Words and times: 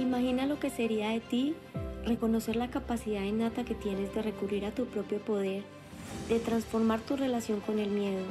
Imagina 0.00 0.46
lo 0.46 0.58
que 0.58 0.70
sería 0.70 1.10
de 1.10 1.20
ti 1.20 1.54
reconocer 2.06 2.56
la 2.56 2.70
capacidad 2.70 3.22
innata 3.22 3.66
que 3.66 3.74
tienes 3.74 4.14
de 4.14 4.22
recurrir 4.22 4.64
a 4.64 4.74
tu 4.74 4.86
propio 4.86 5.18
poder, 5.18 5.62
de 6.30 6.40
transformar 6.40 7.00
tu 7.00 7.16
relación 7.16 7.60
con 7.60 7.78
el 7.78 7.90
miedo, 7.90 8.24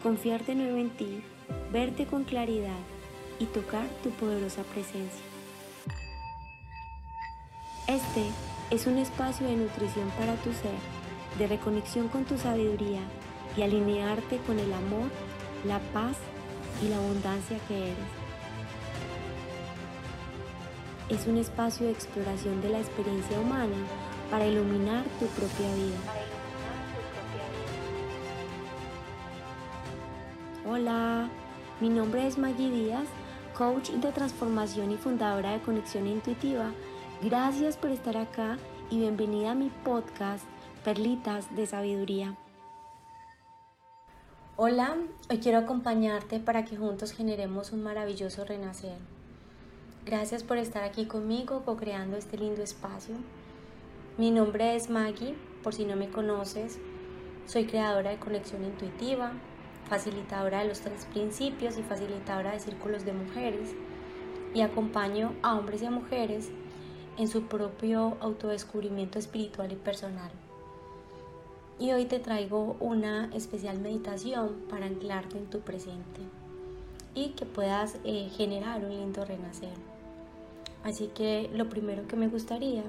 confiar 0.00 0.46
de 0.46 0.54
nuevo 0.54 0.76
en 0.76 0.90
ti, 0.90 1.24
verte 1.72 2.06
con 2.06 2.22
claridad 2.22 2.78
y 3.40 3.46
tocar 3.46 3.84
tu 4.04 4.10
poderosa 4.10 4.62
presencia. 4.62 5.24
Este 7.88 8.22
es 8.70 8.86
un 8.86 8.98
espacio 8.98 9.48
de 9.48 9.56
nutrición 9.56 10.08
para 10.10 10.36
tu 10.36 10.52
ser, 10.52 10.78
de 11.36 11.48
reconexión 11.48 12.06
con 12.06 12.24
tu 12.24 12.38
sabiduría 12.38 13.00
y 13.56 13.62
alinearte 13.62 14.36
con 14.46 14.60
el 14.60 14.72
amor, 14.72 15.10
la 15.66 15.80
paz 15.92 16.16
y 16.80 16.88
la 16.88 16.98
abundancia 16.98 17.58
que 17.66 17.90
eres 17.90 18.21
es 21.08 21.26
un 21.26 21.36
espacio 21.36 21.86
de 21.86 21.92
exploración 21.92 22.60
de 22.60 22.70
la 22.70 22.78
experiencia 22.78 23.38
humana 23.40 23.76
para 24.30 24.46
iluminar 24.46 25.04
tu 25.18 25.26
propia 25.26 25.74
vida. 25.74 25.98
Hola, 30.68 31.28
mi 31.80 31.88
nombre 31.88 32.26
es 32.26 32.38
Maggie 32.38 32.70
Díaz, 32.70 33.08
coach 33.56 33.90
de 33.90 34.12
transformación 34.12 34.92
y 34.92 34.96
fundadora 34.96 35.52
de 35.52 35.60
Conexión 35.60 36.06
Intuitiva. 36.06 36.72
Gracias 37.22 37.76
por 37.76 37.90
estar 37.90 38.16
acá 38.16 38.58
y 38.90 38.98
bienvenida 38.98 39.50
a 39.50 39.54
mi 39.54 39.70
podcast 39.84 40.44
Perlitas 40.84 41.54
de 41.54 41.66
Sabiduría. 41.66 42.36
Hola, 44.56 44.96
hoy 45.30 45.38
quiero 45.38 45.58
acompañarte 45.58 46.38
para 46.38 46.64
que 46.64 46.76
juntos 46.76 47.12
generemos 47.12 47.72
un 47.72 47.82
maravilloso 47.82 48.44
renacer. 48.44 48.96
Gracias 50.04 50.42
por 50.42 50.58
estar 50.58 50.82
aquí 50.82 51.06
conmigo, 51.06 51.62
co-creando 51.64 52.16
este 52.16 52.36
lindo 52.36 52.60
espacio. 52.60 53.14
Mi 54.18 54.32
nombre 54.32 54.74
es 54.74 54.90
Maggie, 54.90 55.36
por 55.62 55.74
si 55.74 55.84
no 55.84 55.94
me 55.94 56.08
conoces. 56.08 56.80
Soy 57.46 57.66
creadora 57.66 58.10
de 58.10 58.18
Conexión 58.18 58.64
Intuitiva, 58.64 59.30
facilitadora 59.88 60.58
de 60.58 60.68
los 60.68 60.80
tres 60.80 61.04
principios 61.12 61.78
y 61.78 61.84
facilitadora 61.84 62.50
de 62.50 62.58
círculos 62.58 63.04
de 63.04 63.12
mujeres. 63.12 63.76
Y 64.52 64.62
acompaño 64.62 65.34
a 65.40 65.54
hombres 65.54 65.82
y 65.82 65.86
a 65.86 65.92
mujeres 65.92 66.50
en 67.16 67.28
su 67.28 67.44
propio 67.44 68.16
autodescubrimiento 68.18 69.20
espiritual 69.20 69.70
y 69.70 69.76
personal. 69.76 70.32
Y 71.78 71.92
hoy 71.92 72.06
te 72.06 72.18
traigo 72.18 72.76
una 72.80 73.30
especial 73.34 73.78
meditación 73.78 74.64
para 74.68 74.86
anclarte 74.86 75.38
en 75.38 75.46
tu 75.46 75.60
presente 75.60 76.22
y 77.14 77.30
que 77.30 77.46
puedas 77.46 77.98
eh, 78.02 78.30
generar 78.36 78.84
un 78.84 78.90
lindo 78.90 79.24
renacer. 79.24 79.91
Así 80.84 81.08
que 81.14 81.50
lo 81.54 81.68
primero 81.68 82.06
que 82.08 82.16
me 82.16 82.28
gustaría 82.28 82.82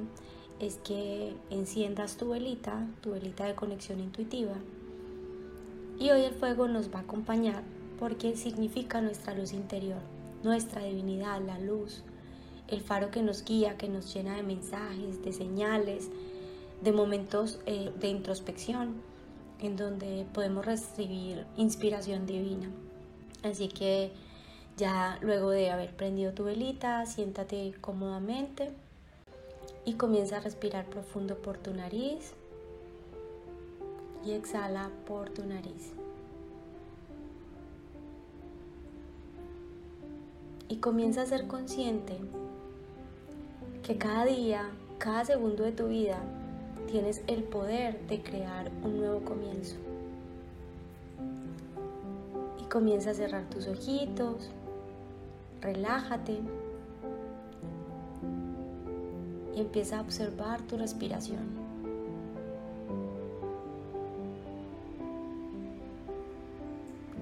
es 0.60 0.78
que 0.78 1.34
enciendas 1.50 2.18
tu 2.18 2.30
velita, 2.30 2.88
tu 3.02 3.12
velita 3.12 3.46
de 3.46 3.56
conexión 3.56 4.00
intuitiva. 4.00 4.56
Y 6.00 6.10
hoy 6.10 6.24
el 6.24 6.34
fuego 6.34 6.68
nos 6.68 6.94
va 6.94 7.00
a 7.00 7.04
acompañar 7.04 7.64
porque 8.00 8.36
significa 8.36 9.02
nuestra 9.02 9.36
luz 9.36 9.54
interior, 9.54 10.00
nuestra 10.44 10.84
divinidad, 10.84 11.42
la 11.42 11.60
luz, 11.60 12.04
el 12.68 12.82
faro 12.82 13.12
que 13.12 13.22
nos 13.22 13.46
guía, 13.46 13.78
que 13.78 13.90
nos 13.90 14.14
llena 14.14 14.36
de 14.36 14.44
mensajes, 14.44 15.24
de 15.24 15.34
señales, 15.34 16.10
de 16.82 16.92
momentos 16.92 17.60
eh, 17.66 17.92
de 18.00 18.08
introspección 18.10 18.96
en 19.60 19.78
donde 19.78 20.26
podemos 20.34 20.66
recibir 20.66 21.46
inspiración 21.56 22.26
divina. 22.26 22.70
Así 23.44 23.70
que 23.70 24.12
ya 24.78 25.20
luego 25.22 25.52
de 25.52 25.70
haber 25.70 25.96
prendido 25.96 26.34
tu 26.34 26.46
velita, 26.46 27.06
siéntate 27.06 27.74
cómodamente 27.82 28.72
y 29.86 29.94
comienza 29.94 30.38
a 30.38 30.40
respirar 30.40 30.86
profundo 30.86 31.38
por 31.38 31.58
tu 31.58 31.74
nariz 31.74 32.34
y 34.26 34.32
exhala 34.32 34.90
por 35.06 35.30
tu 35.30 35.46
nariz. 35.46 35.92
Y 40.70 40.78
comienza 40.78 41.22
a 41.22 41.26
ser 41.26 41.46
consciente 41.48 42.18
que 43.84 43.98
cada 43.98 44.26
día, 44.26 44.72
cada 44.98 45.26
segundo 45.26 45.64
de 45.64 45.72
tu 45.72 45.88
vida, 45.88 46.18
tienes 46.88 47.22
el 47.28 47.44
poder 47.44 48.00
de 48.08 48.24
crear 48.24 48.72
un 48.84 48.98
nuevo 48.98 49.20
comienzo. 49.20 49.76
Y 52.60 52.64
comienza 52.70 53.12
a 53.12 53.14
cerrar 53.14 53.44
tus 53.50 53.68
ojitos 53.68 54.50
relájate 55.64 56.42
y 59.56 59.62
empieza 59.62 60.00
a 60.00 60.02
observar 60.02 60.62
tu 60.64 60.78
respiración. 60.78 61.64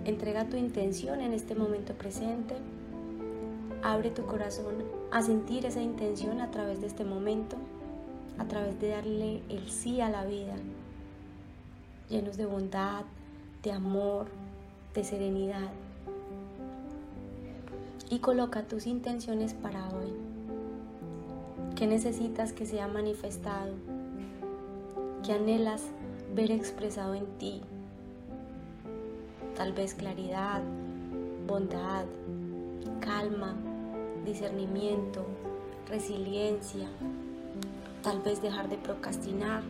Entrega 0.06 0.46
tu 0.46 0.58
intención 0.58 1.22
en 1.22 1.34
este 1.34 1.54
momento 1.54 1.94
presente. 1.94 2.56
Abre 3.84 4.10
tu 4.10 4.26
corazón 4.26 4.76
a 5.12 5.22
sentir 5.22 5.66
esa 5.66 5.82
intención 5.82 6.42
a 6.42 6.50
través 6.50 6.82
de 6.82 6.88
este 6.88 7.06
momento, 7.06 7.58
a 8.40 8.46
través 8.46 8.80
de 8.80 8.90
darle 8.90 9.44
el 9.50 9.70
sí 9.70 10.02
a 10.02 10.10
la 10.10 10.26
vida, 10.26 10.56
llenos 12.10 12.38
de 12.38 12.46
bondad, 12.48 13.06
de 13.62 13.72
amor, 13.72 14.28
de 14.96 15.04
serenidad 15.04 15.70
y 18.12 18.20
coloca 18.20 18.64
tus 18.64 18.88
intenciones 18.88 19.54
para 19.54 19.88
hoy. 19.88 20.12
¿Qué 21.78 21.88
necesitas 21.88 22.52
que 22.52 22.66
sea 22.66 22.90
manifestado? 22.90 23.72
¿Qué 25.26 25.32
anhelas 25.32 25.84
ver 26.36 26.52
expresado 26.52 27.16
en 27.16 27.26
ti? 27.38 27.62
Tal 29.56 29.72
vez 29.72 29.94
claridad, 29.94 30.62
bondad, 31.48 32.04
calma, 33.00 33.56
discernimiento, 34.26 35.26
resiliencia, 35.88 36.90
tal 38.04 38.22
vez 38.22 38.42
dejar 38.42 38.68
de 38.68 38.76
procrastinar, 38.76 39.64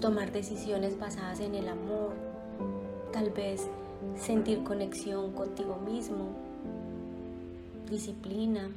tomar 0.00 0.30
decisiones 0.30 0.96
basadas 1.00 1.40
en 1.40 1.56
el 1.56 1.68
amor, 1.68 2.12
tal 3.12 3.30
vez 3.30 3.66
sentir 4.16 4.62
conexión 4.62 5.32
contigo 5.32 5.76
mismo, 5.84 6.49
disciplina 7.90 8.70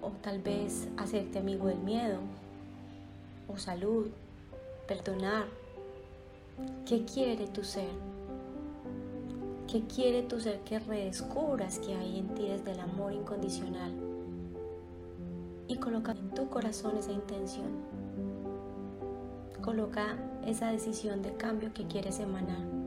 o 0.00 0.10
tal 0.22 0.40
vez 0.40 0.88
hacerte 0.96 1.38
amigo 1.38 1.66
del 1.66 1.78
miedo 1.78 2.18
o 3.48 3.58
salud, 3.58 4.06
perdonar. 4.86 5.46
¿Qué 6.86 7.04
quiere 7.04 7.48
tu 7.48 7.64
ser? 7.64 7.90
¿Qué 9.66 9.82
quiere 9.82 10.22
tu 10.22 10.38
ser 10.38 10.60
que 10.60 10.78
redescubras 10.78 11.78
que 11.78 11.94
hay 11.94 12.18
en 12.18 12.28
ti 12.34 12.48
desde 12.48 12.72
el 12.72 12.80
amor 12.80 13.12
incondicional? 13.12 13.92
Y 15.66 15.76
coloca 15.76 16.12
en 16.12 16.30
tu 16.30 16.48
corazón 16.48 16.96
esa 16.96 17.12
intención. 17.12 17.70
Coloca 19.62 20.16
esa 20.46 20.70
decisión 20.70 21.22
de 21.22 21.32
cambio 21.34 21.72
que 21.72 21.86
quieres 21.86 22.18
emanar. 22.20 22.81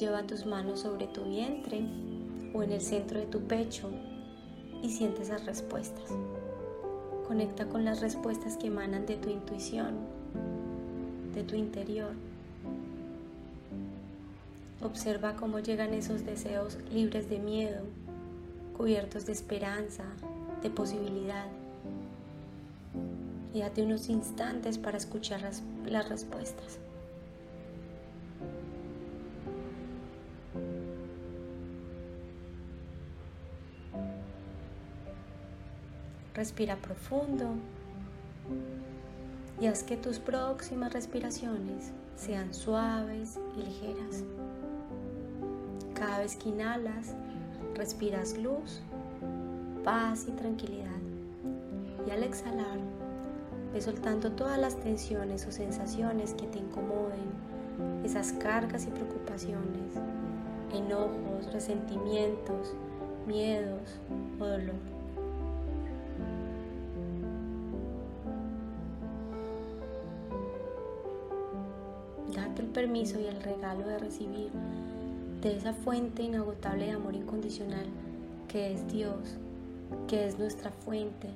Lleva 0.00 0.22
tus 0.22 0.46
manos 0.46 0.80
sobre 0.80 1.06
tu 1.06 1.24
vientre 1.24 1.84
o 2.54 2.62
en 2.62 2.72
el 2.72 2.80
centro 2.80 3.20
de 3.20 3.26
tu 3.26 3.40
pecho 3.42 3.90
y 4.82 4.90
siente 4.90 5.22
esas 5.22 5.44
respuestas. 5.44 6.10
Conecta 7.28 7.66
con 7.66 7.84
las 7.84 8.00
respuestas 8.00 8.56
que 8.56 8.68
emanan 8.68 9.04
de 9.04 9.16
tu 9.16 9.28
intuición, 9.28 9.94
de 11.34 11.44
tu 11.44 11.54
interior. 11.54 12.12
Observa 14.82 15.36
cómo 15.36 15.58
llegan 15.58 15.92
esos 15.92 16.24
deseos 16.24 16.78
libres 16.90 17.28
de 17.28 17.38
miedo, 17.38 17.82
cubiertos 18.76 19.26
de 19.26 19.32
esperanza, 19.32 20.04
de 20.62 20.70
posibilidad. 20.70 21.46
Y 23.52 23.60
date 23.60 23.82
unos 23.82 24.08
instantes 24.08 24.78
para 24.78 24.96
escuchar 24.96 25.42
las, 25.42 25.62
las 25.84 26.08
respuestas. 26.08 26.78
Respira 36.34 36.76
profundo 36.76 37.46
y 39.60 39.66
haz 39.66 39.82
que 39.82 39.96
tus 39.96 40.18
próximas 40.18 40.92
respiraciones 40.92 41.92
sean 42.16 42.54
suaves 42.54 43.38
y 43.56 43.62
ligeras. 43.62 44.24
Cada 45.94 46.20
vez 46.20 46.36
que 46.36 46.48
inhalas, 46.48 47.14
respiras 47.74 48.38
luz, 48.38 48.80
paz 49.84 50.26
y 50.28 50.32
tranquilidad. 50.32 50.88
Y 52.06 52.10
al 52.10 52.22
exhalar, 52.22 52.78
Ve 53.72 53.80
soltando 53.80 54.32
todas 54.32 54.58
las 54.58 54.76
tensiones 54.76 55.46
o 55.46 55.52
sensaciones 55.52 56.34
que 56.34 56.46
te 56.46 56.58
incomoden, 56.58 57.30
esas 58.04 58.32
cargas 58.32 58.84
y 58.86 58.90
preocupaciones, 58.90 59.94
enojos, 60.74 61.52
resentimientos, 61.52 62.74
miedos 63.28 64.00
o 64.40 64.46
dolor. 64.46 64.99
Permiso 72.70 73.20
y 73.20 73.26
el 73.26 73.42
regalo 73.42 73.86
de 73.86 73.98
recibir 73.98 74.50
de 75.40 75.56
esa 75.56 75.72
fuente 75.72 76.22
inagotable 76.22 76.86
de 76.86 76.92
amor 76.92 77.14
incondicional 77.14 77.86
que 78.50 78.72
es 78.72 78.86
Dios, 78.88 79.36
que 80.08 80.26
es 80.26 80.38
nuestra 80.38 80.72
fuente. 80.72 81.28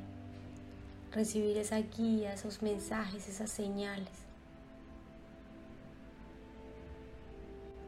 Recibir 1.13 1.57
esa 1.59 1.79
guía, 1.79 2.35
esos 2.35 2.61
mensajes, 2.61 3.29
esas 3.29 3.51
señales. 3.51 4.11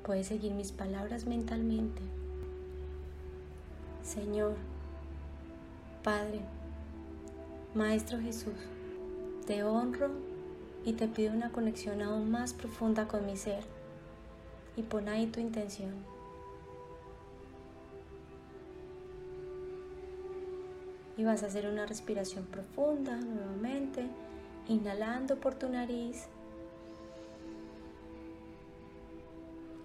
Puedes 0.04 0.28
seguir 0.28 0.52
mis 0.52 0.70
palabras 0.70 1.26
mentalmente. 1.26 2.00
Señor, 4.04 4.54
Padre, 6.04 6.40
Maestro 7.75 8.20
Jesús, 8.20 8.54
te 9.44 9.64
honro 9.64 10.35
y 10.86 10.92
te 10.92 11.08
pido 11.08 11.34
una 11.34 11.50
conexión 11.50 12.00
aún 12.00 12.30
más 12.30 12.54
profunda 12.54 13.08
con 13.08 13.26
mi 13.26 13.36
ser. 13.36 13.64
Y 14.76 14.82
pon 14.82 15.08
ahí 15.08 15.26
tu 15.26 15.40
intención. 15.40 15.92
Y 21.16 21.24
vas 21.24 21.42
a 21.42 21.46
hacer 21.46 21.66
una 21.66 21.86
respiración 21.86 22.44
profunda 22.44 23.16
nuevamente, 23.16 24.06
inhalando 24.68 25.40
por 25.40 25.56
tu 25.56 25.68
nariz, 25.68 26.28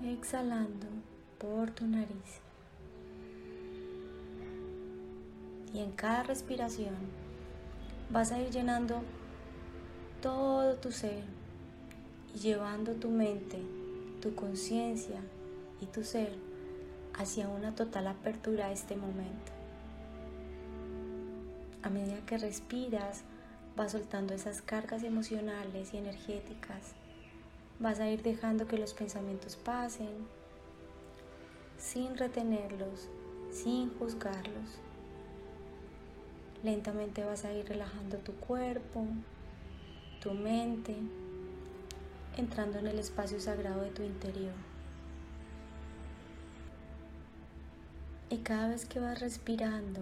exhalando 0.05 0.85
por 1.39 1.71
tu 1.71 1.87
nariz. 1.87 2.41
Y 5.73 5.79
en 5.79 5.93
cada 5.93 6.21
respiración 6.21 6.93
vas 8.11 8.31
a 8.31 8.39
ir 8.39 8.51
llenando 8.51 9.01
todo 10.21 10.75
tu 10.75 10.91
ser 10.91 11.23
y 12.35 12.39
llevando 12.39 12.93
tu 12.93 13.09
mente, 13.09 13.57
tu 14.21 14.35
conciencia 14.35 15.19
y 15.81 15.87
tu 15.87 16.03
ser 16.03 16.35
hacia 17.17 17.49
una 17.49 17.73
total 17.75 18.07
apertura 18.07 18.67
a 18.67 18.71
este 18.71 18.95
momento. 18.95 19.51
A 21.83 21.89
medida 21.89 22.23
que 22.27 22.37
respiras, 22.37 23.23
vas 23.75 23.93
soltando 23.93 24.33
esas 24.33 24.61
cargas 24.61 25.03
emocionales 25.03 25.93
y 25.93 25.97
energéticas. 25.97 26.93
Vas 27.79 27.99
a 27.99 28.09
ir 28.09 28.21
dejando 28.21 28.67
que 28.67 28.77
los 28.77 28.93
pensamientos 28.93 29.55
pasen 29.55 30.27
sin 31.79 32.15
retenerlos, 32.15 33.09
sin 33.51 33.89
juzgarlos. 33.97 34.77
Lentamente 36.63 37.23
vas 37.23 37.43
a 37.43 37.53
ir 37.53 37.67
relajando 37.67 38.17
tu 38.17 38.33
cuerpo, 38.33 39.07
tu 40.21 40.33
mente, 40.33 40.95
entrando 42.37 42.77
en 42.77 42.85
el 42.85 42.99
espacio 42.99 43.39
sagrado 43.39 43.81
de 43.81 43.89
tu 43.89 44.03
interior. 44.03 44.53
Y 48.29 48.37
cada 48.37 48.69
vez 48.69 48.85
que 48.85 48.99
vas 48.99 49.19
respirando, 49.19 50.01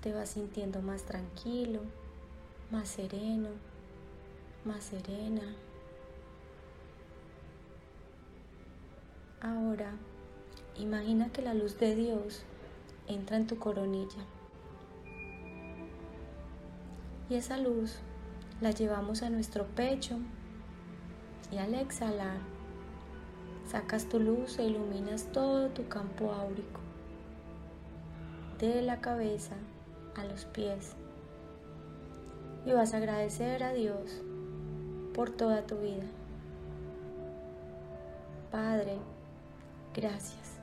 te 0.00 0.14
vas 0.14 0.30
sintiendo 0.30 0.80
más 0.80 1.02
tranquilo, 1.02 1.80
más 2.70 2.88
sereno, 2.88 3.50
más 4.64 4.82
serena. 4.82 5.42
Ahora, 9.42 9.92
imagina 10.76 11.30
que 11.30 11.42
la 11.42 11.52
luz 11.52 11.78
de 11.78 11.94
Dios 11.94 12.44
entra 13.08 13.36
en 13.36 13.46
tu 13.46 13.58
coronilla 13.58 14.24
y 17.28 17.34
esa 17.34 17.58
luz 17.58 17.98
la 18.62 18.70
llevamos 18.70 19.22
a 19.24 19.28
nuestro 19.28 19.66
pecho 19.66 20.18
y 21.50 21.58
al 21.58 21.74
exhalar 21.74 22.38
sacas 23.68 24.08
tu 24.08 24.20
luz 24.20 24.56
e 24.60 24.64
iluminas 24.64 25.24
todo 25.32 25.70
tu 25.70 25.88
campo 25.88 26.30
áurico, 26.32 26.78
de 28.60 28.82
la 28.82 29.00
cabeza 29.00 29.56
a 30.14 30.24
los 30.24 30.44
pies. 30.44 30.92
Y 32.64 32.70
vas 32.70 32.94
a 32.94 32.98
agradecer 32.98 33.64
a 33.64 33.72
Dios 33.72 34.22
por 35.12 35.30
toda 35.30 35.66
tu 35.66 35.78
vida. 35.78 36.04
Padre, 38.52 38.96
gracias. 39.92 40.60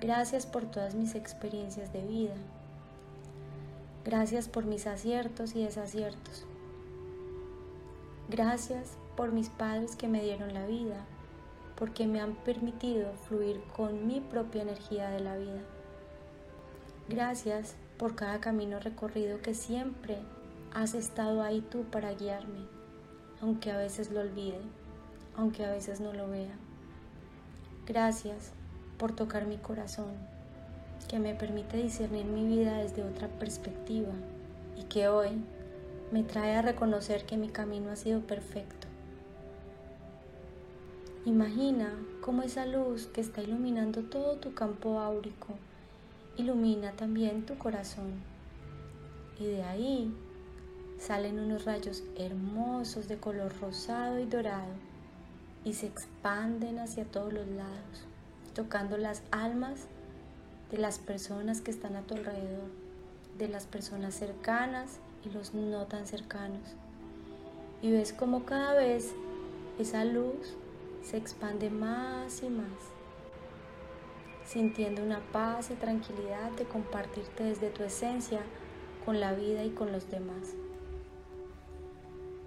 Gracias 0.00 0.46
por 0.46 0.66
todas 0.66 0.94
mis 0.94 1.16
experiencias 1.16 1.92
de 1.92 2.02
vida. 2.02 2.34
Gracias 4.04 4.48
por 4.48 4.64
mis 4.64 4.86
aciertos 4.86 5.56
y 5.56 5.64
desaciertos. 5.64 6.46
Gracias 8.32 8.96
por 9.14 9.30
mis 9.30 9.50
padres 9.50 9.94
que 9.94 10.08
me 10.08 10.22
dieron 10.22 10.54
la 10.54 10.64
vida, 10.64 11.04
porque 11.76 12.06
me 12.06 12.18
han 12.18 12.34
permitido 12.34 13.12
fluir 13.28 13.60
con 13.76 14.06
mi 14.06 14.22
propia 14.22 14.62
energía 14.62 15.10
de 15.10 15.20
la 15.20 15.36
vida. 15.36 15.60
Gracias 17.10 17.74
por 17.98 18.14
cada 18.14 18.40
camino 18.40 18.80
recorrido 18.80 19.42
que 19.42 19.52
siempre 19.52 20.16
has 20.72 20.94
estado 20.94 21.42
ahí 21.42 21.60
tú 21.60 21.84
para 21.84 22.14
guiarme, 22.14 22.60
aunque 23.42 23.70
a 23.70 23.76
veces 23.76 24.10
lo 24.10 24.20
olvide, 24.20 24.62
aunque 25.36 25.66
a 25.66 25.70
veces 25.70 26.00
no 26.00 26.14
lo 26.14 26.26
vea. 26.30 26.54
Gracias 27.86 28.52
por 28.96 29.14
tocar 29.14 29.44
mi 29.44 29.58
corazón 29.58 30.14
que 31.06 31.18
me 31.18 31.34
permite 31.34 31.76
discernir 31.76 32.24
mi 32.24 32.46
vida 32.46 32.78
desde 32.78 33.02
otra 33.02 33.28
perspectiva 33.28 34.14
y 34.78 34.84
que 34.84 35.08
hoy 35.08 35.44
me 36.12 36.22
trae 36.22 36.54
a 36.56 36.62
reconocer 36.62 37.24
que 37.24 37.36
mi 37.36 37.48
camino 37.48 37.90
ha 37.90 37.96
sido 37.96 38.20
perfecto. 38.20 38.86
Imagina 41.24 41.94
cómo 42.20 42.42
esa 42.42 42.66
luz 42.66 43.06
que 43.06 43.22
está 43.22 43.42
iluminando 43.42 44.02
todo 44.02 44.36
tu 44.36 44.54
campo 44.54 45.00
áurico 45.00 45.54
ilumina 46.36 46.92
también 46.92 47.46
tu 47.46 47.56
corazón. 47.56 48.12
Y 49.40 49.46
de 49.46 49.62
ahí 49.62 50.14
salen 50.98 51.38
unos 51.38 51.64
rayos 51.64 52.04
hermosos 52.16 53.08
de 53.08 53.16
color 53.16 53.52
rosado 53.60 54.18
y 54.18 54.26
dorado 54.26 54.72
y 55.64 55.74
se 55.74 55.86
expanden 55.86 56.78
hacia 56.78 57.04
todos 57.04 57.32
los 57.32 57.46
lados, 57.48 58.04
tocando 58.54 58.98
las 58.98 59.22
almas 59.30 59.86
de 60.70 60.78
las 60.78 60.98
personas 60.98 61.60
que 61.60 61.70
están 61.70 61.96
a 61.96 62.02
tu 62.02 62.14
alrededor, 62.14 62.81
de 63.38 63.48
las 63.48 63.66
personas 63.66 64.14
cercanas 64.14 64.98
y 65.24 65.30
los 65.30 65.54
no 65.54 65.86
tan 65.86 66.06
cercanos. 66.06 66.76
Y 67.80 67.90
ves 67.90 68.12
como 68.12 68.44
cada 68.44 68.74
vez 68.74 69.12
esa 69.78 70.04
luz 70.04 70.56
se 71.02 71.16
expande 71.16 71.70
más 71.70 72.42
y 72.42 72.48
más, 72.48 72.66
sintiendo 74.44 75.02
una 75.02 75.20
paz 75.32 75.70
y 75.70 75.74
tranquilidad 75.74 76.50
de 76.52 76.64
compartirte 76.64 77.44
desde 77.44 77.70
tu 77.70 77.82
esencia 77.82 78.40
con 79.04 79.20
la 79.20 79.32
vida 79.32 79.64
y 79.64 79.70
con 79.70 79.90
los 79.90 80.10
demás. 80.10 80.54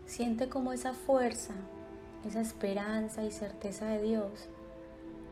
Siente 0.05 0.47
como 0.47 0.71
esa 0.71 0.93
fuerza, 0.93 1.53
esa 2.25 2.41
esperanza 2.41 3.23
y 3.23 3.31
certeza 3.31 3.87
de 3.87 4.01
Dios 4.01 4.49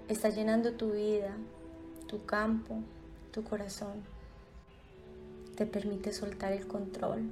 está 0.10 0.30
llenando 0.30 0.74
tu 0.74 0.92
vida 0.92 1.38
tu 2.14 2.26
campo, 2.26 2.76
tu 3.32 3.44
corazón. 3.44 4.13
Te 5.56 5.68
permite 5.68 6.14
soltar 6.14 6.52
el 6.52 6.66
control, 6.66 7.32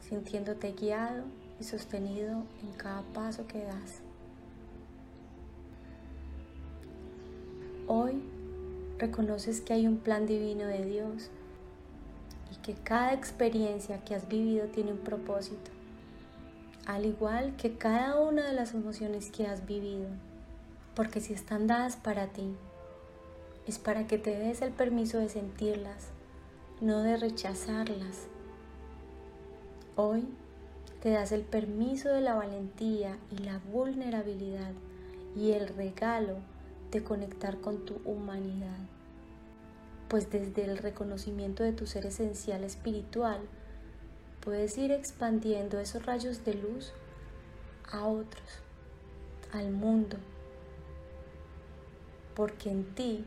sintiéndote 0.00 0.72
guiado 0.72 1.22
y 1.60 1.64
sostenido 1.64 2.42
en 2.60 2.72
cada 2.76 3.02
paso 3.14 3.46
que 3.46 3.62
das. 3.62 4.00
Hoy 7.86 8.20
reconoces 8.98 9.60
que 9.60 9.74
hay 9.74 9.86
un 9.86 9.98
plan 9.98 10.26
divino 10.26 10.66
de 10.66 10.84
Dios 10.84 11.30
y 12.52 12.56
que 12.62 12.74
cada 12.74 13.14
experiencia 13.14 14.02
que 14.04 14.16
has 14.16 14.26
vivido 14.26 14.66
tiene 14.66 14.90
un 14.90 14.98
propósito, 14.98 15.70
al 16.84 17.06
igual 17.06 17.54
que 17.56 17.76
cada 17.76 18.18
una 18.18 18.44
de 18.44 18.54
las 18.54 18.74
emociones 18.74 19.30
que 19.30 19.46
has 19.46 19.66
vivido, 19.66 20.08
porque 20.96 21.20
si 21.20 21.32
están 21.32 21.68
dadas 21.68 21.94
para 21.94 22.26
ti, 22.26 22.56
es 23.68 23.78
para 23.78 24.08
que 24.08 24.18
te 24.18 24.36
des 24.36 24.62
el 24.62 24.72
permiso 24.72 25.18
de 25.18 25.28
sentirlas, 25.28 26.15
no 26.80 27.02
de 27.02 27.16
rechazarlas. 27.16 28.26
Hoy 29.96 30.28
te 31.02 31.10
das 31.10 31.32
el 31.32 31.40
permiso 31.40 32.10
de 32.10 32.20
la 32.20 32.34
valentía 32.34 33.16
y 33.30 33.38
la 33.38 33.60
vulnerabilidad 33.72 34.72
y 35.34 35.52
el 35.52 35.68
regalo 35.68 36.36
de 36.90 37.02
conectar 37.02 37.60
con 37.62 37.86
tu 37.86 38.00
humanidad. 38.04 38.76
Pues 40.08 40.30
desde 40.30 40.64
el 40.64 40.76
reconocimiento 40.76 41.62
de 41.62 41.72
tu 41.72 41.86
ser 41.86 42.04
esencial 42.04 42.62
espiritual, 42.62 43.40
puedes 44.40 44.76
ir 44.76 44.92
expandiendo 44.92 45.80
esos 45.80 46.04
rayos 46.04 46.44
de 46.44 46.54
luz 46.54 46.92
a 47.90 48.06
otros, 48.06 48.60
al 49.52 49.70
mundo, 49.70 50.18
porque 52.34 52.70
en 52.70 52.84
ti 52.94 53.24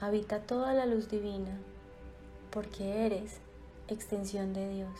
habita 0.00 0.40
toda 0.40 0.74
la 0.74 0.86
luz 0.86 1.08
divina, 1.08 1.56
porque 2.50 3.06
eres 3.06 3.38
extensión 3.88 4.52
de 4.52 4.68
Dios. 4.68 4.94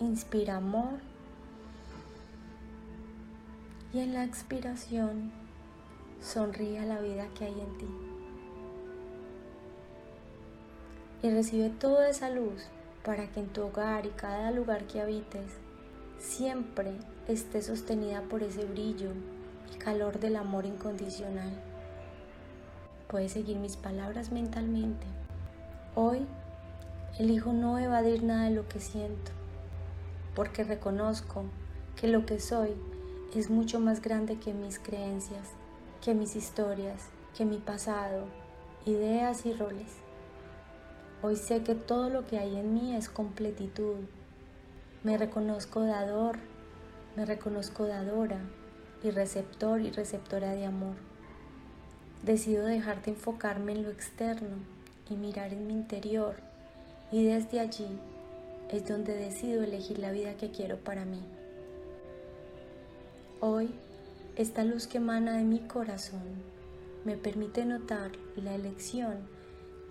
Inspira 0.00 0.56
amor 0.56 1.00
y 3.92 4.00
en 4.00 4.14
la 4.14 4.24
expiración 4.24 5.32
sonríe 6.20 6.80
a 6.80 6.86
la 6.86 7.00
vida 7.00 7.28
que 7.36 7.44
hay 7.46 7.60
en 7.60 7.78
ti. 7.78 7.88
Y 11.22 11.30
recibe 11.30 11.70
toda 11.70 12.08
esa 12.08 12.28
luz 12.30 12.62
para 13.04 13.30
que 13.30 13.40
en 13.40 13.48
tu 13.48 13.62
hogar 13.62 14.04
y 14.06 14.10
cada 14.10 14.50
lugar 14.50 14.86
que 14.86 15.00
habites 15.00 15.52
siempre 16.18 16.92
esté 17.28 17.62
sostenida 17.62 18.22
por 18.22 18.42
ese 18.42 18.64
brillo 18.64 19.10
y 19.74 19.78
calor 19.78 20.18
del 20.18 20.36
amor 20.36 20.66
incondicional. 20.66 21.75
Puedes 23.08 23.32
seguir 23.32 23.58
mis 23.58 23.76
palabras 23.76 24.32
mentalmente. 24.32 25.06
Hoy 25.94 26.26
elijo 27.20 27.52
no 27.52 27.78
evadir 27.78 28.24
nada 28.24 28.44
de 28.44 28.50
lo 28.50 28.68
que 28.68 28.80
siento, 28.80 29.30
porque 30.34 30.64
reconozco 30.64 31.44
que 31.94 32.08
lo 32.08 32.26
que 32.26 32.40
soy 32.40 32.74
es 33.34 33.48
mucho 33.48 33.78
más 33.78 34.02
grande 34.02 34.38
que 34.40 34.54
mis 34.54 34.80
creencias, 34.80 35.50
que 36.04 36.14
mis 36.14 36.34
historias, 36.34 37.08
que 37.36 37.44
mi 37.44 37.58
pasado, 37.58 38.24
ideas 38.86 39.46
y 39.46 39.52
roles. 39.52 39.94
Hoy 41.22 41.36
sé 41.36 41.62
que 41.62 41.74
todo 41.74 42.10
lo 42.10 42.26
que 42.26 42.38
hay 42.38 42.56
en 42.56 42.74
mí 42.74 42.96
es 42.96 43.08
completitud. 43.08 43.98
Me 45.04 45.16
reconozco 45.16 45.80
dador, 45.80 46.38
me 47.14 47.24
reconozco 47.24 47.86
dadora 47.86 48.40
y 49.04 49.10
receptor 49.10 49.80
y 49.80 49.92
receptora 49.92 50.52
de 50.52 50.66
amor. 50.66 50.96
Decido 52.26 52.64
dejar 52.64 53.04
de 53.04 53.12
enfocarme 53.12 53.70
en 53.70 53.84
lo 53.84 53.90
externo 53.90 54.56
y 55.08 55.14
mirar 55.14 55.52
en 55.52 55.68
mi 55.68 55.74
interior 55.74 56.34
y 57.12 57.22
desde 57.22 57.60
allí 57.60 57.86
es 58.68 58.88
donde 58.88 59.14
decido 59.14 59.62
elegir 59.62 60.00
la 60.00 60.10
vida 60.10 60.36
que 60.36 60.50
quiero 60.50 60.76
para 60.76 61.04
mí. 61.04 61.22
Hoy, 63.38 63.70
esta 64.34 64.64
luz 64.64 64.88
que 64.88 64.96
emana 64.96 65.36
de 65.36 65.44
mi 65.44 65.60
corazón 65.60 66.42
me 67.04 67.16
permite 67.16 67.64
notar 67.64 68.10
la 68.34 68.56
elección 68.56 69.18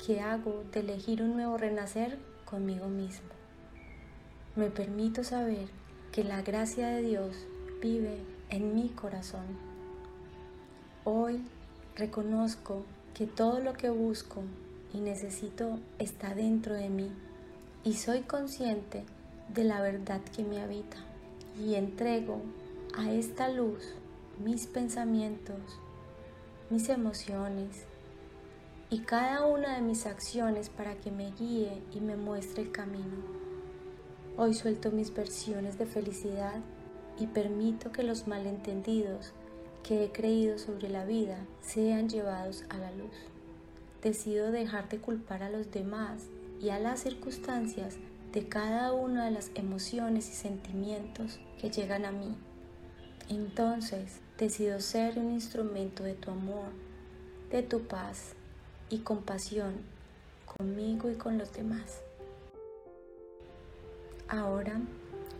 que 0.06 0.20
hago 0.20 0.65
de 0.74 0.82
elegir 0.82 1.22
un 1.22 1.38
nuevo 1.38 1.56
renacer 1.58 2.18
conmigo 2.44 2.89
mismo. 2.89 3.30
Me 4.58 4.70
permito 4.70 5.24
saber 5.24 5.70
que 6.12 6.25
la 6.25 6.42
gracia 6.42 6.89
de 6.89 7.01
Dios 7.01 7.34
vive 7.82 8.18
en 8.50 8.75
mi 8.75 8.89
corazón. 8.89 9.46
Hoy 11.06 11.42
reconozco 11.95 12.83
que 13.13 13.25
todo 13.25 13.59
lo 13.59 13.73
que 13.73 13.89
busco 13.89 14.43
y 14.93 14.99
necesito 14.99 15.79
está 15.97 16.35
dentro 16.35 16.73
de 16.73 16.89
mí 16.89 17.09
y 17.83 17.93
soy 17.93 18.21
consciente 18.21 19.03
de 19.53 19.63
la 19.63 19.81
verdad 19.81 20.21
que 20.35 20.43
me 20.43 20.61
habita 20.61 20.97
y 21.57 21.75
entrego 21.75 22.41
a 22.97 23.11
esta 23.11 23.47
luz 23.47 23.93
mis 24.43 24.67
pensamientos, 24.67 25.59
mis 26.69 26.89
emociones 26.89 27.85
y 28.89 28.99
cada 28.99 29.45
una 29.45 29.75
de 29.75 29.81
mis 29.81 30.05
acciones 30.05 30.69
para 30.69 30.95
que 30.95 31.11
me 31.11 31.31
guíe 31.31 31.81
y 31.93 32.01
me 32.01 32.17
muestre 32.17 32.63
el 32.63 32.71
camino. 32.71 33.45
Hoy 34.37 34.53
suelto 34.53 34.91
mis 34.91 35.13
versiones 35.13 35.77
de 35.77 35.85
felicidad 35.85 36.59
y 37.17 37.27
permito 37.27 37.93
que 37.93 38.03
los 38.03 38.27
malentendidos 38.27 39.31
que 39.86 40.04
he 40.04 40.12
creído 40.12 40.58
sobre 40.58 40.89
la 40.89 41.06
vida 41.06 41.38
sean 41.62 42.10
llevados 42.10 42.63
a 42.70 42.80
la 42.80 42.92
luz. 42.92 43.13
Decido 44.01 44.50
dejar 44.50 44.89
de 44.89 44.98
culpar 44.98 45.44
a 45.44 45.50
los 45.51 45.70
demás 45.70 46.24
y 46.60 46.70
a 46.70 46.80
las 46.80 47.01
circunstancias 47.01 47.98
de 48.34 48.48
cada 48.48 48.94
una 48.94 49.25
de 49.25 49.32
las 49.32 49.51
emociones 49.54 50.27
y 50.30 50.34
sentimientos 50.34 51.39
que 51.62 51.70
llegan 51.70 52.04
a 52.06 52.12
mí. 52.12 52.36
Entonces 53.30 54.22
decido 54.39 54.80
ser 54.80 55.20
un 55.20 55.34
instrumento 55.34 56.04
de 56.04 56.15
tu 56.15 56.32
amor, 56.32 56.70
de 57.51 57.62
tu 57.62 57.82
paz 57.82 58.34
y 58.89 59.00
compasión 59.00 59.75
conmigo 60.58 61.12
y 61.12 61.15
con 61.15 61.38
los 61.38 61.54
demás. 61.54 62.01
Ahora 64.27 64.82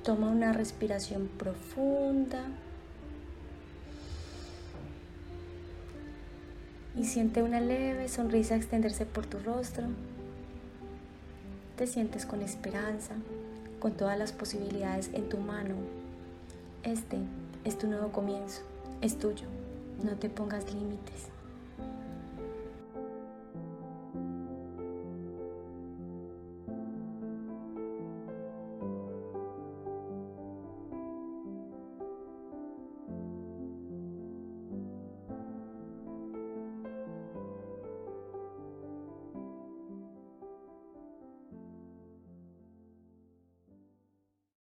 toma 0.04 0.30
una 0.30 0.54
respiración 0.54 1.30
profunda 1.40 2.46
y 6.98 7.06
siente 7.06 7.44
una 7.44 7.60
leve 7.60 8.08
sonrisa 8.08 8.56
extenderse 8.56 9.06
por 9.06 9.26
tu 9.26 9.40
rostro. 9.40 9.84
Te 11.76 11.88
sientes 11.88 12.26
con 12.26 12.42
esperanza, 12.42 13.14
con 13.80 13.94
todas 13.94 14.18
las 14.18 14.32
posibilidades 14.32 15.10
en 15.14 15.28
tu 15.28 15.38
mano. 15.38 15.76
Este 16.84 17.18
es 17.66 17.78
tu 17.78 17.88
nuevo 17.88 18.12
comienzo, 18.12 18.62
es 19.02 19.18
tuyo. 19.20 19.46
No 20.04 20.16
te 20.16 20.30
pongas 20.30 20.74
límites. 20.74 21.30